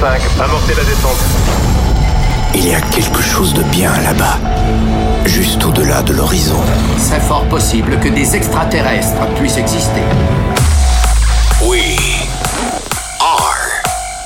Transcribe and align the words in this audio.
5, 0.00 0.18
amorcez 0.42 0.74
la 0.74 0.84
descente. 0.84 1.18
Il 2.54 2.66
y 2.66 2.74
a 2.74 2.80
quelque 2.80 3.20
chose 3.20 3.52
de 3.52 3.62
bien 3.64 3.92
là-bas, 4.00 4.38
juste 5.26 5.62
au-delà 5.62 6.00
de 6.02 6.14
l'horizon. 6.14 6.56
C'est 6.96 7.20
fort 7.20 7.46
possible 7.50 8.00
que 8.00 8.08
des 8.08 8.34
extraterrestres 8.34 9.26
puissent 9.34 9.58
exister. 9.58 10.00
We 11.62 11.98
are 13.20 13.82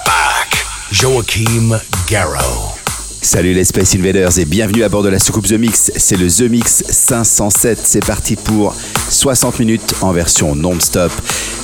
back. 0.07 0.65
Joachim 0.93 1.81
Garrow. 2.09 2.75
Salut 3.21 3.55
les 3.55 3.65
Space 3.65 3.97
Invaders 3.97 4.39
et 4.39 4.45
bienvenue 4.45 4.85
à 4.85 4.89
bord 4.89 5.03
de 5.03 5.09
la 5.09 5.19
soucoupe 5.19 5.49
The 5.49 5.59
Mix. 5.59 5.91
C'est 5.97 6.17
le 6.17 6.29
The 6.29 6.43
Mix 6.43 6.85
507. 6.89 7.81
C'est 7.83 8.05
parti 8.05 8.37
pour 8.37 8.77
60 9.09 9.59
minutes 9.59 9.95
en 10.03 10.13
version 10.13 10.55
non-stop. 10.55 11.11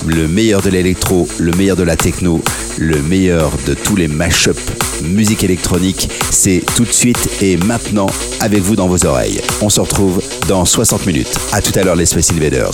Le 0.07 0.27
meilleur 0.27 0.63
de 0.63 0.71
l'électro, 0.71 1.29
le 1.39 1.53
meilleur 1.53 1.77
de 1.77 1.85
la 1.85 1.95
techno, 1.95 2.41
le 2.79 3.03
meilleur 3.03 3.51
de 3.67 3.75
tous 3.75 3.97
les 3.97 4.09
mash-up 4.09 4.59
musique 5.03 5.45
électronique. 5.45 6.09
C'est 6.31 6.63
tout 6.77 6.85
de 6.85 6.93
suite 6.93 7.43
et 7.43 7.57
maintenant 7.57 8.07
avec 8.41 8.61
vous 8.63 8.77
dans 8.77 8.89
vos 8.89 9.05
oreilles. 9.07 9.41
On 9.61 9.69
se 9.69 9.81
retrouve 9.81 10.23
dans 10.49 10.65
60 10.65 11.07
minutes. 11.07 11.39
À 11.53 11.61
tout 11.61 11.73
à 11.79 11.83
l'heure 11.83 11.97
les 11.97 12.07
Space 12.07 12.31
Invaders. 12.33 12.73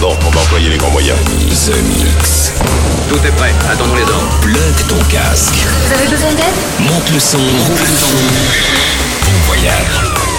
Bon, 0.00 0.14
on 0.26 0.30
va 0.30 0.40
employer 0.40 0.68
les 0.68 0.76
grands 0.76 0.90
moyens. 0.90 1.18
The 1.48 1.74
Mix. 1.88 2.52
Tout 3.08 3.16
est 3.26 3.36
prêt, 3.36 3.52
attendons 3.70 3.94
les 3.94 4.02
ordres. 4.02 4.40
Plug 4.42 4.86
ton 4.88 5.02
casque. 5.10 5.54
Vous 5.86 5.94
avez 5.94 6.08
besoin 6.08 6.30
d'aide? 6.32 6.90
Monte 6.90 7.10
le 7.12 7.20
son. 7.20 7.38
Monte 7.38 7.80
le 7.80 7.96
son. 7.96 8.16
Bon 9.24 9.46
voyage. 9.46 10.35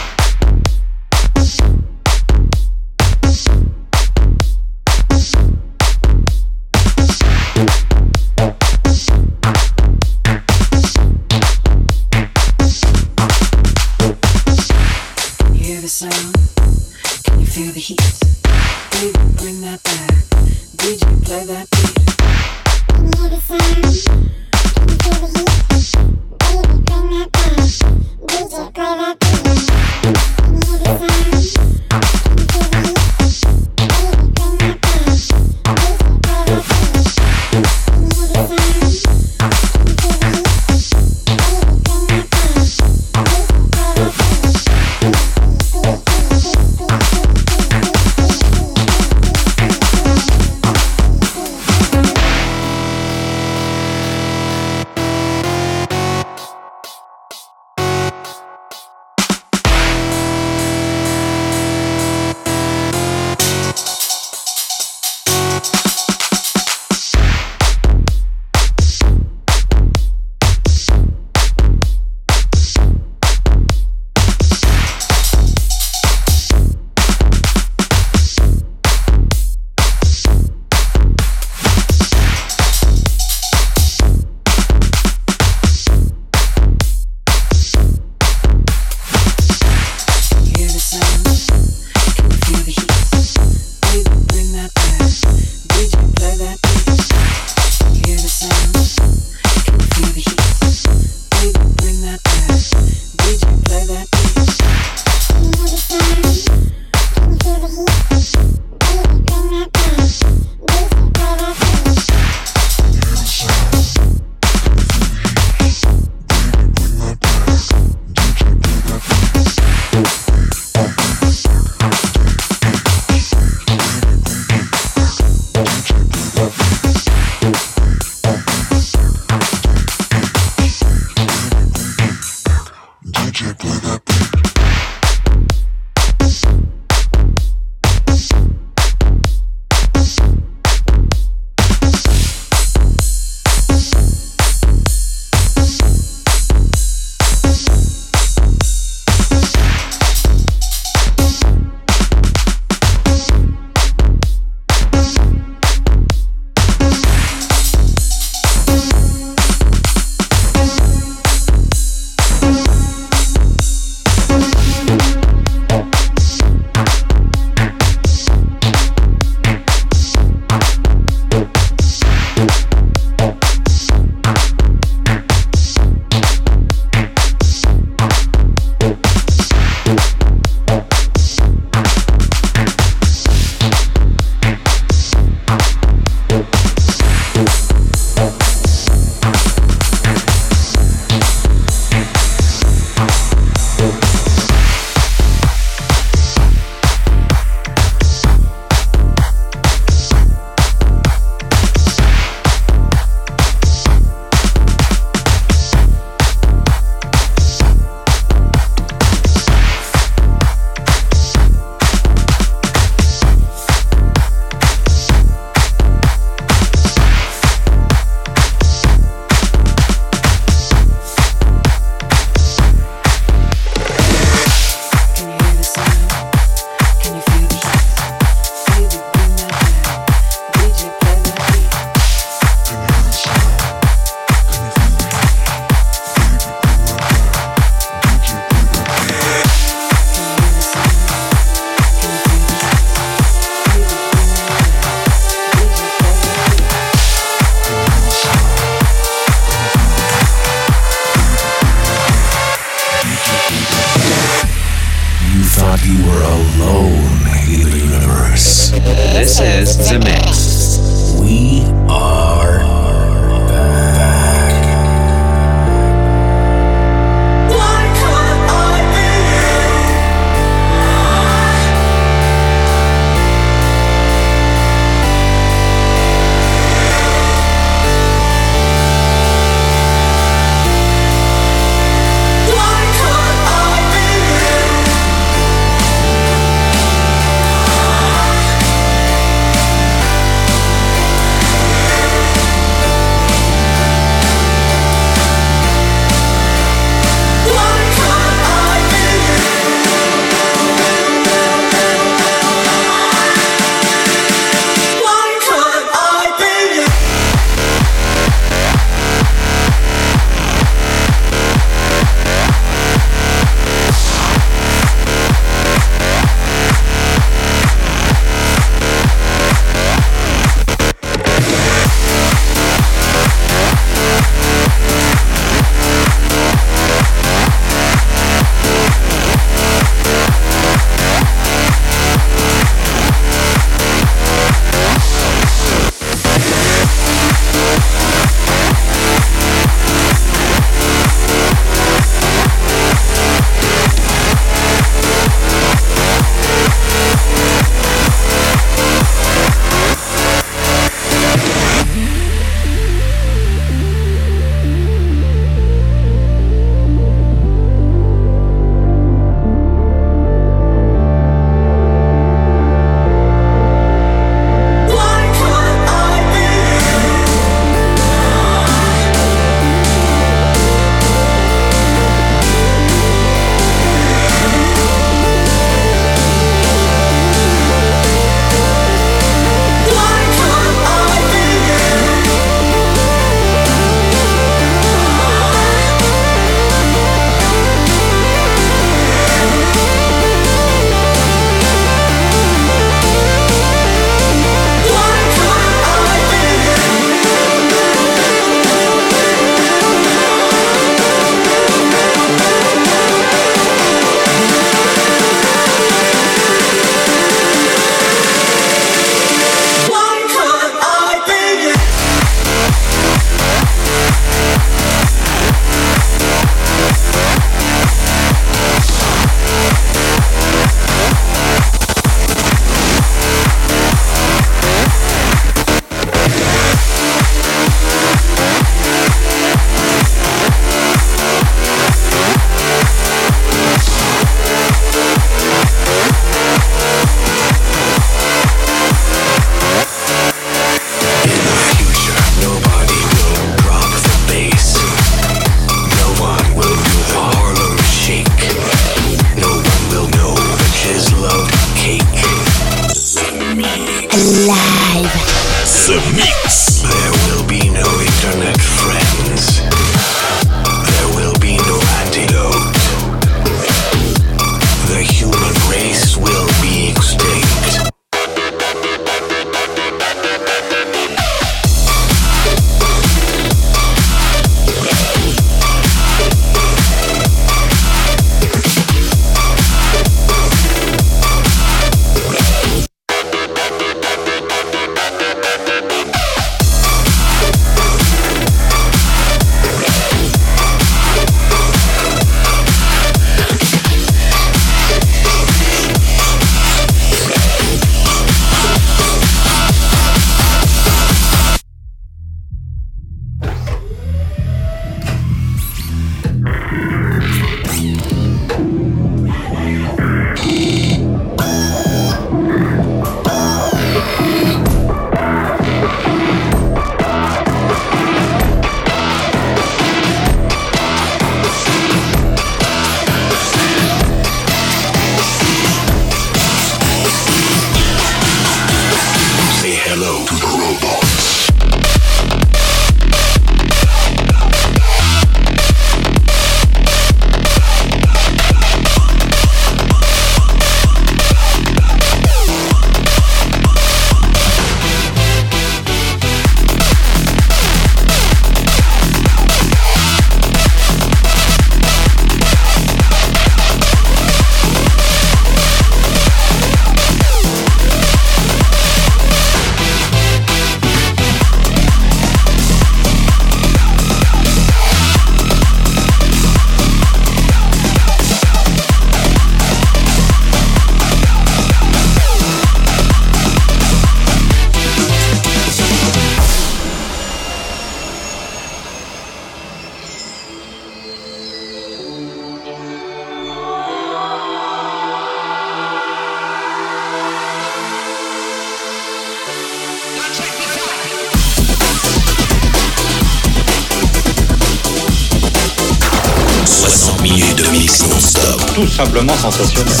Simplement 599.11 599.35
sensationnel. 599.35 600.00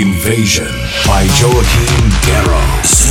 Invasion 0.00 0.72
by 1.06 1.28
Joaquin 1.38 2.08
Garrow. 2.22 3.01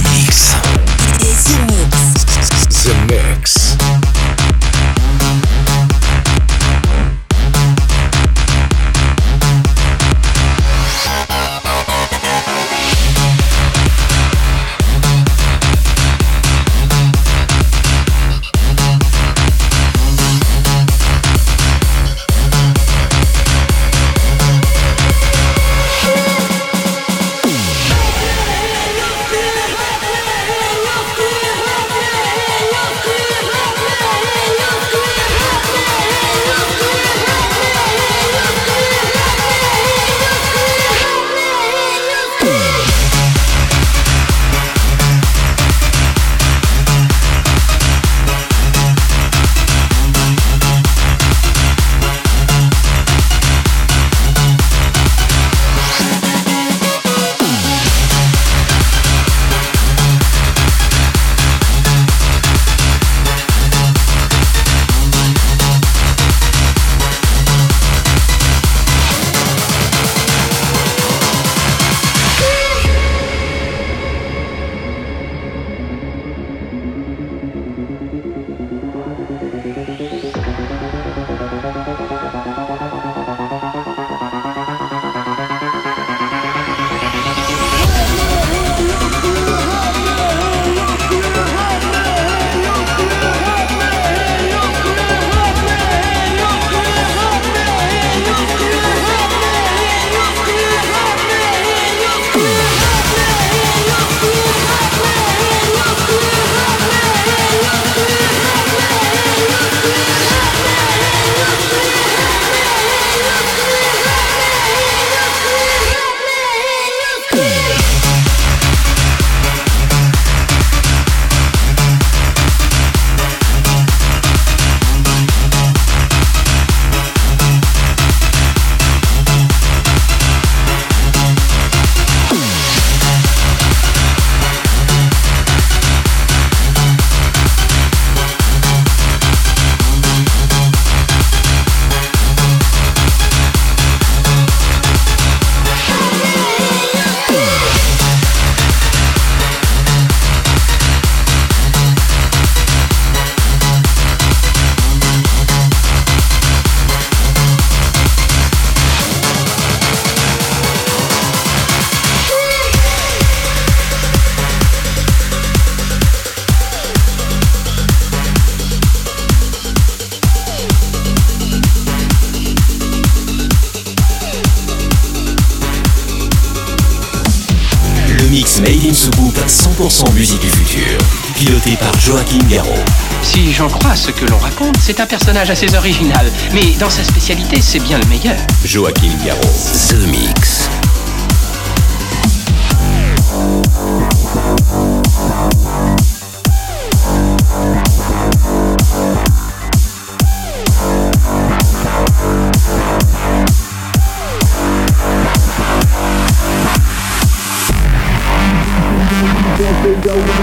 100% 179.92 180.14
musique 180.14 180.40
du 180.40 180.48
futur. 180.48 180.98
Piloté 181.36 181.76
par 181.76 181.92
Joachim 182.00 182.40
Garraud. 182.50 182.80
Si 183.24 183.52
j'en 183.52 183.68
crois 183.68 183.94
ce 183.94 184.12
que 184.12 184.26
l'on 184.26 184.38
raconte, 184.38 184.78
c'est 184.80 185.02
un 185.02 185.06
personnage 185.06 185.50
assez 185.50 185.76
original. 185.76 186.32
Mais 186.54 186.72
dans 186.80 186.90
sa 186.90 187.04
spécialité, 187.04 187.60
c'est 187.60 187.80
bien 187.80 188.00
le 188.00 188.08
meilleur. 188.08 188.38
Joachim 188.64 189.12
Garraud. 189.26 189.42
The 189.90 190.08
Mix. 190.08 190.61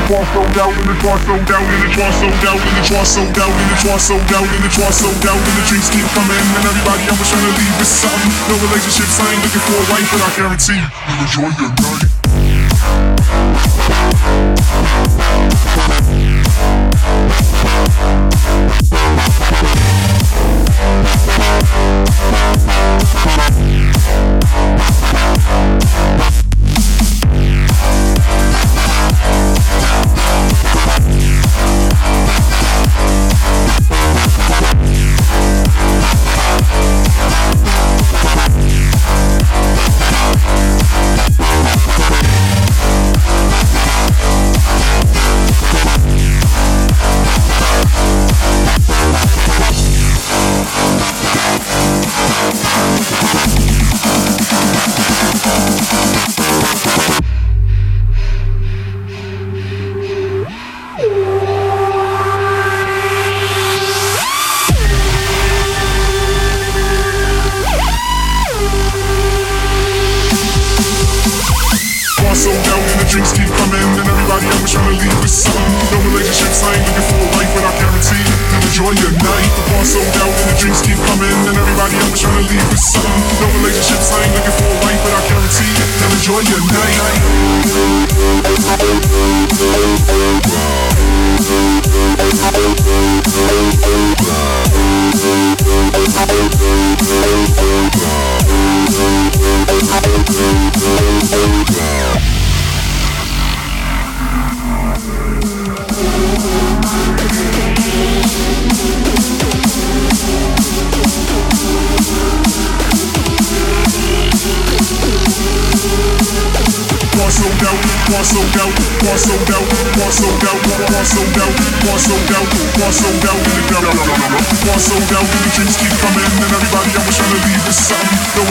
So 0.08 0.40
down 0.56 0.72
in 0.72 0.86
the 0.88 0.96
car, 1.04 1.20
so 1.20 1.36
down 1.44 1.60
in 1.68 1.80
the 1.84 1.90
car, 1.92 2.08
so 2.16 2.28
down 2.40 2.56
in 2.56 2.74
the 2.80 2.84
car, 2.88 3.04
so 3.04 3.20
down 3.36 3.52
in 3.52 3.68
the 3.68 3.76
car, 3.84 3.98
so 4.00 4.16
down 4.24 4.48
in 4.48 4.60
the 4.64 4.72
car, 4.72 4.92
so 4.92 5.08
down 5.20 5.36
in 5.36 5.52
the 5.52 5.64
drinks 5.68 5.90
keep 5.92 6.06
coming, 6.16 6.32
and 6.32 6.64
everybody 6.64 7.04
I 7.04 7.12
was 7.12 7.28
trying 7.28 7.44
to 7.44 7.52
leave 7.52 7.76
with 7.76 7.92
something. 7.92 8.32
No 8.48 8.56
relationships, 8.56 9.20
I 9.20 9.36
ain't 9.36 9.42
looking 9.44 9.60
for 9.68 9.76
a 9.76 9.84
wife, 9.92 10.08
but 10.08 10.22
I 10.24 10.30
guarantee 10.32 10.80
you'll 10.80 11.20
enjoy 11.20 11.50
your 11.60 11.72
night. 11.76 12.17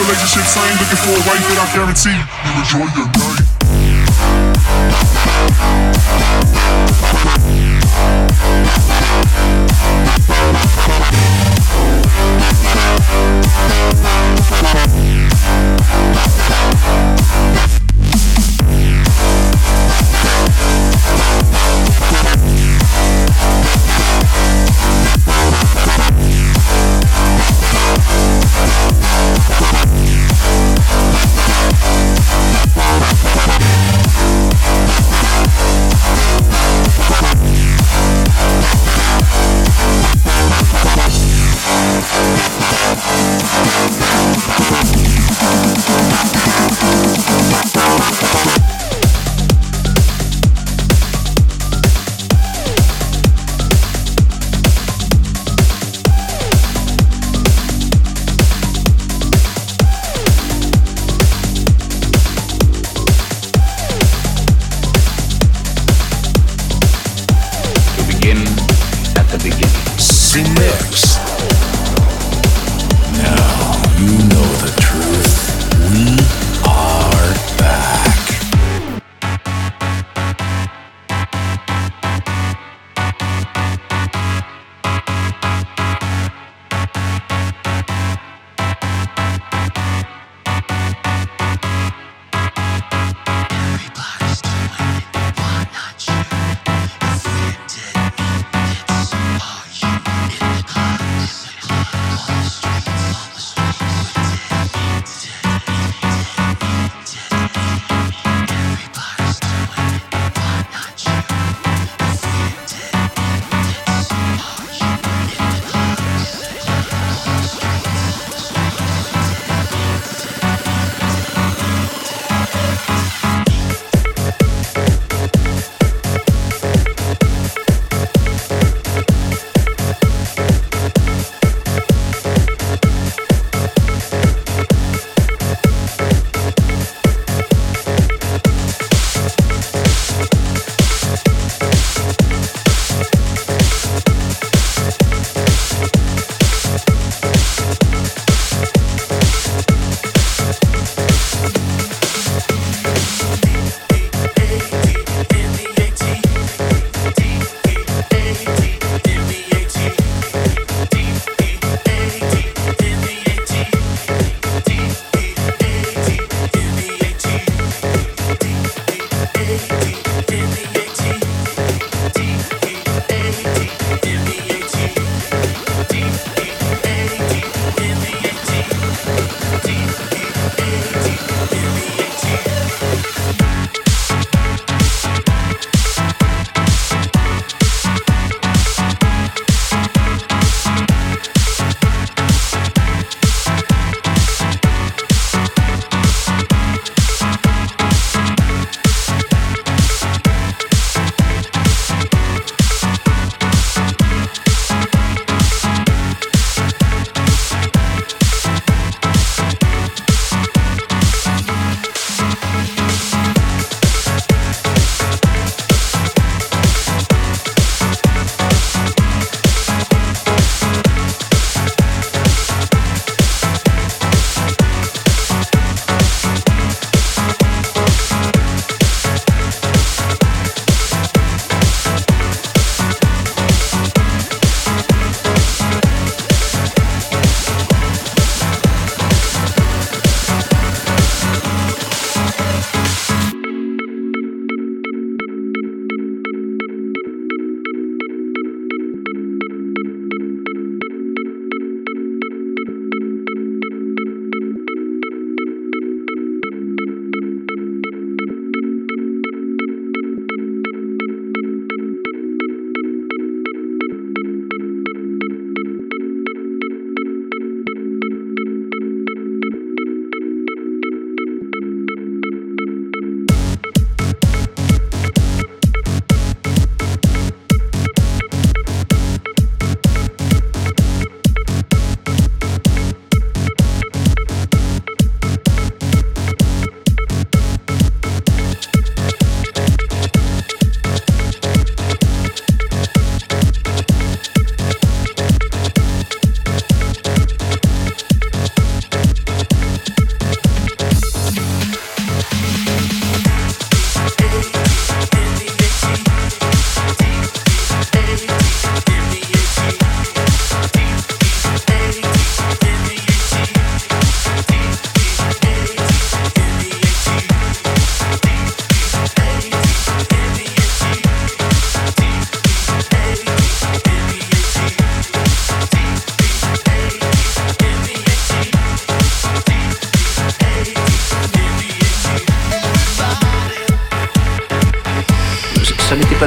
relationships 0.08 0.56
I 0.56 0.70
ain't 0.70 0.80
looking 0.80 1.00
for 1.04 1.12
a 1.12 1.22
wife 1.28 1.44
that 1.48 1.58
I 1.58 1.66
guarantee. 1.74 2.18
You 2.44 2.52
enjoy 2.60 2.86
your 2.96 3.06
night. 3.06 3.47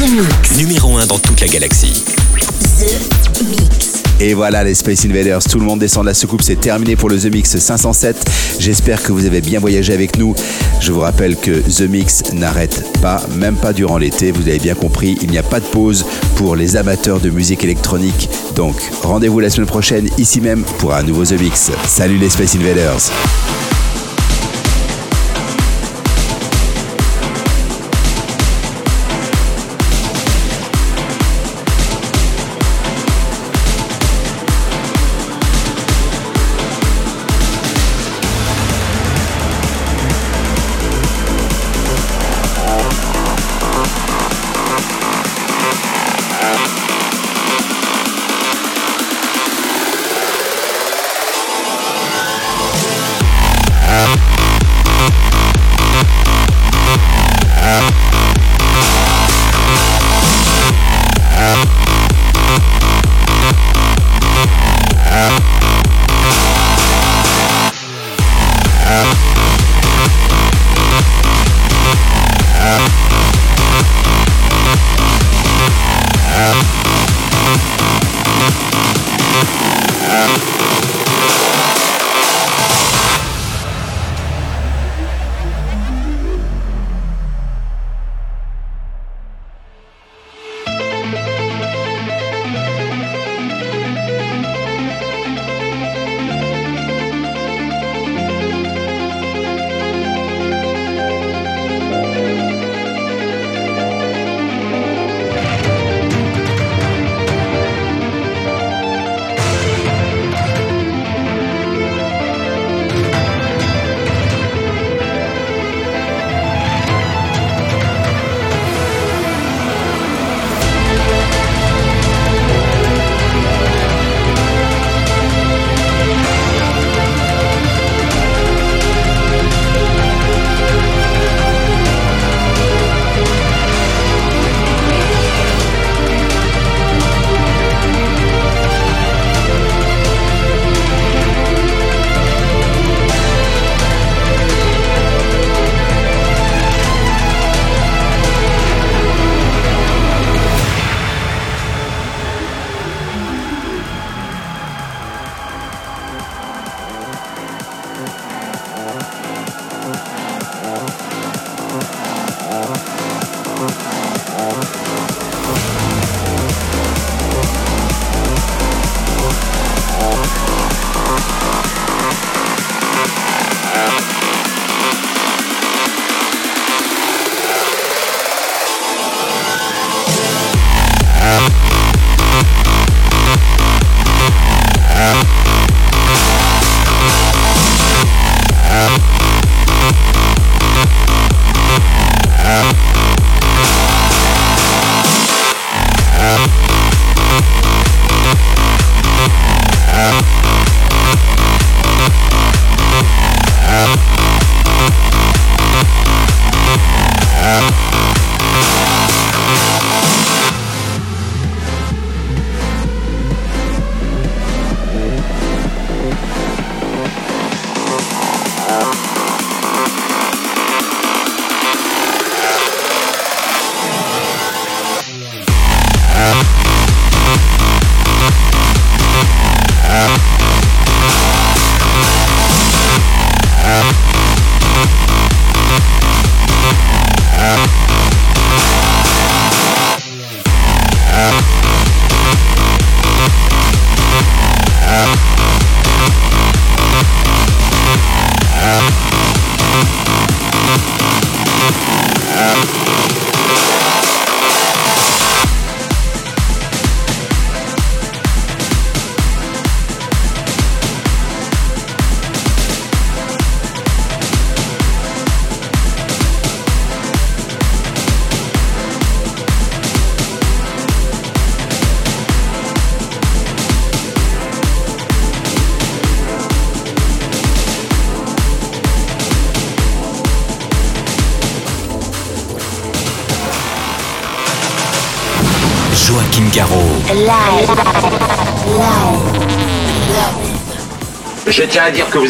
The 0.00 0.08
Mix. 0.12 0.56
Numéro 0.56 0.96
1 0.96 1.06
dans 1.08 1.18
toute 1.18 1.42
la 1.42 1.46
galaxie. 1.46 1.92
The 2.78 3.42
Mix. 3.42 4.02
Et 4.18 4.32
voilà 4.32 4.64
les 4.64 4.74
Space 4.74 5.04
Invaders, 5.04 5.42
tout 5.42 5.58
le 5.58 5.64
monde 5.66 5.80
descend 5.80 6.04
de 6.04 6.08
la 6.08 6.14
soucoupe, 6.14 6.40
c'est 6.40 6.58
terminé 6.58 6.96
pour 6.96 7.10
le 7.10 7.18
The 7.18 7.26
Mix 7.26 7.58
507. 7.58 8.16
J'espère 8.58 9.02
que 9.02 9.12
vous 9.12 9.26
avez 9.26 9.42
bien 9.42 9.60
voyagé 9.60 9.92
avec 9.92 10.16
nous. 10.16 10.34
Je 10.80 10.92
vous 10.92 11.00
rappelle 11.00 11.36
que 11.36 11.50
The 11.50 11.82
Mix 11.82 12.32
n'arrête 12.32 12.82
pas, 13.02 13.22
même 13.36 13.56
pas 13.56 13.74
durant 13.74 13.98
l'été, 13.98 14.32
vous 14.32 14.48
avez 14.48 14.58
bien 14.58 14.74
compris, 14.74 15.18
il 15.20 15.30
n'y 15.30 15.38
a 15.38 15.42
pas 15.42 15.60
de 15.60 15.66
pause 15.66 16.06
pour 16.36 16.56
les 16.56 16.76
amateurs 16.76 17.20
de 17.20 17.28
musique 17.28 17.62
électronique. 17.62 18.30
Donc 18.56 18.76
rendez-vous 19.02 19.40
la 19.40 19.50
semaine 19.50 19.68
prochaine 19.68 20.08
ici 20.16 20.40
même 20.40 20.64
pour 20.78 20.94
un 20.94 21.02
nouveau 21.02 21.26
The 21.26 21.38
Mix. 21.38 21.72
Salut 21.86 22.16
les 22.16 22.30
Space 22.30 22.54
Invaders 22.54 23.10